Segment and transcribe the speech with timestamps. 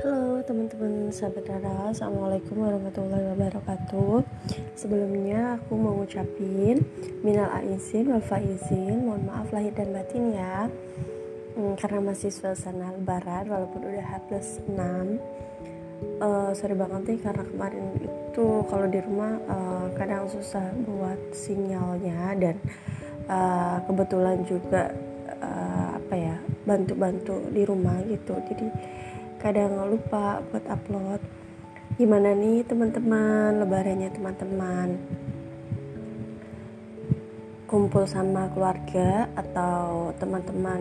[0.00, 1.92] teman-teman sahabat Rara.
[1.92, 4.24] Assalamualaikum warahmatullahi wabarakatuh.
[4.72, 6.80] Sebelumnya aku mau ngucapin
[7.20, 9.04] Minal aizin wal faizin.
[9.04, 10.72] Mohon maaf lahir dan batin ya.
[11.52, 14.72] Hmm, Karena masih suasana lebaran Walaupun udah H plus 6
[16.24, 22.40] uh, Sorry banget nih karena kemarin itu Kalau di rumah uh, kadang susah buat sinyalnya
[22.40, 22.56] Dan
[23.28, 24.96] uh, kebetulan juga
[25.44, 28.36] uh, Apa ya bantu-bantu di rumah gitu.
[28.48, 28.66] Jadi
[29.40, 31.20] kadang lupa buat upload.
[31.96, 34.88] Gimana nih teman-teman lebarannya teman-teman?
[37.64, 40.80] Kumpul sama keluarga atau teman-teman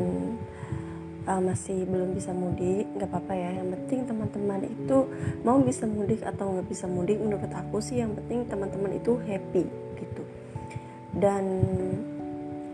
[1.23, 2.83] uh, masih belum bisa mudik?
[2.99, 5.07] Nggak apa-apa ya yang penting teman-teman itu
[5.47, 9.63] mau bisa mudik atau nggak bisa mudik menurut aku sih yang penting teman-teman itu happy
[9.95, 10.23] gitu.
[11.15, 11.45] Dan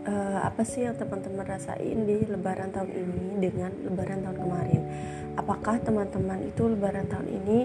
[0.06, 4.82] uh, apa sih yang teman-teman rasain di lebaran tahun ini dengan lebaran tahun kemarin?
[5.36, 7.58] Apakah teman-teman itu lebaran tahun ini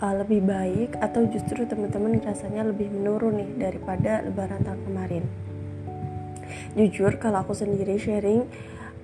[0.00, 5.24] uh, lebih baik atau justru teman-teman rasanya lebih menurun nih daripada lebaran tahun kemarin?
[6.74, 8.48] Jujur kalau aku sendiri sharing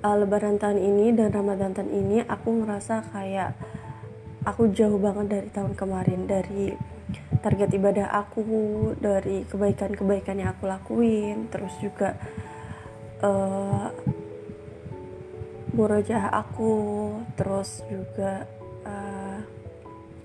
[0.01, 3.53] uh, lebaran tahun ini dan ramadan tahun ini aku ngerasa kayak
[4.45, 6.73] aku jauh banget dari tahun kemarin dari
[7.41, 8.41] target ibadah aku
[8.97, 12.17] dari kebaikan-kebaikan yang aku lakuin terus juga
[13.23, 13.91] uh,
[16.35, 16.73] aku
[17.35, 18.47] terus juga
[18.87, 19.39] uh,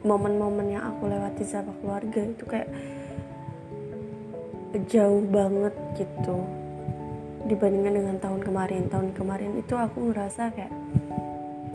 [0.05, 2.69] momen-momen yang aku lewati sama keluarga itu kayak
[4.87, 6.37] jauh banget gitu.
[7.49, 8.87] Dibandingkan dengan tahun kemarin.
[8.87, 10.73] Tahun kemarin itu aku ngerasa kayak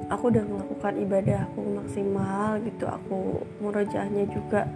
[0.09, 2.87] aku udah melakukan ibadah aku maksimal gitu.
[2.87, 4.71] Aku murojaahnya juga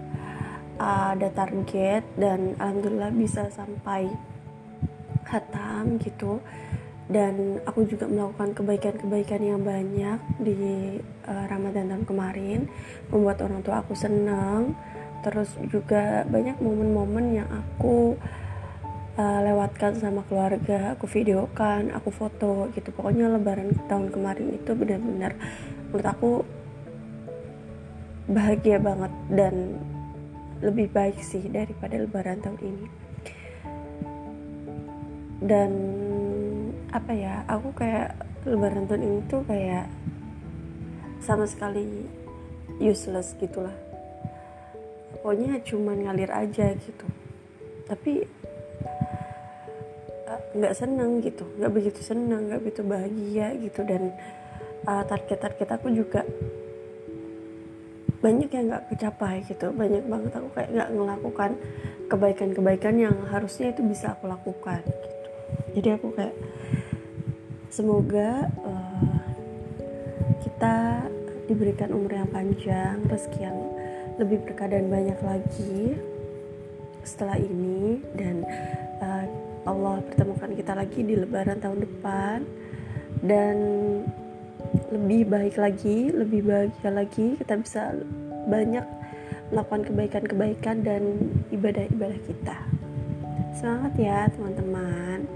[0.82, 4.10] uh, ada target dan alhamdulillah bisa sampai
[5.28, 6.40] khatam gitu.
[7.08, 10.56] Dan aku juga melakukan kebaikan-kebaikan yang banyak di
[11.24, 12.68] uh, Ramadan tahun kemarin.
[13.08, 14.76] Membuat orang tua aku senang
[15.18, 18.14] terus juga banyak momen-momen yang aku
[19.16, 20.96] uh, lewatkan sama keluarga.
[20.96, 22.92] Aku videokan aku foto gitu.
[22.92, 25.32] Pokoknya lebaran tahun kemarin itu benar-benar
[25.88, 26.32] menurut aku
[28.28, 29.80] bahagia banget dan
[30.60, 33.07] lebih baik sih daripada lebaran tahun ini
[35.38, 35.70] dan
[36.90, 39.86] apa ya aku kayak lebaran tahun ini tuh kayak
[41.22, 42.06] sama sekali
[42.82, 43.74] useless gitulah.
[45.18, 47.06] Pokoknya cuman ngalir aja gitu.
[47.86, 48.24] Tapi
[50.26, 51.44] eh, nggak seneng gitu.
[51.58, 53.80] Nggak begitu seneng nggak begitu bahagia gitu.
[53.84, 54.14] Dan
[54.86, 56.22] uh, target-target aku juga
[58.18, 59.70] banyak yang nggak kecapai gitu.
[59.74, 61.50] Banyak banget aku kayak nggak melakukan
[62.08, 65.17] kebaikan-kebaikan yang harusnya itu bisa aku lakukan gitu
[65.78, 66.34] jadi aku kayak
[67.70, 69.22] semoga uh,
[70.42, 71.06] kita
[71.46, 73.58] diberikan umur yang panjang rezeki yang
[74.18, 75.94] lebih berkah dan banyak lagi
[77.06, 78.02] setelah ini.
[78.18, 78.42] Dan
[78.98, 79.24] uh,
[79.70, 82.38] Allah pertemukan kita lagi di lebaran tahun depan.
[83.22, 83.56] Dan
[84.92, 87.38] lebih baik lagi lebih bahagia lagi.
[87.38, 87.94] Kita bisa
[88.50, 88.84] banyak
[89.54, 91.02] melakukan kebaikan-kebaikan dan
[91.48, 92.67] ibadah-ibadah kita
[93.58, 95.26] semangat ya teman-teman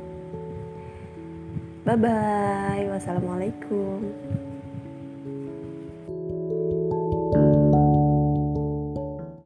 [1.83, 2.87] Bye bye.
[2.95, 4.07] Wassalamualaikum.